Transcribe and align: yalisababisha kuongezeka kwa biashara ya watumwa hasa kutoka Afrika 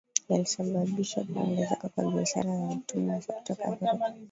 yalisababisha 0.29 1.23
kuongezeka 1.23 1.89
kwa 1.89 2.11
biashara 2.11 2.51
ya 2.51 2.59
watumwa 2.67 3.13
hasa 3.15 3.33
kutoka 3.33 3.65
Afrika 3.65 4.11